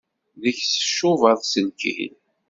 Deg-s 0.41 0.71
tcubaḍ 0.79 1.39
s 1.51 1.53
lkil. 1.67 2.13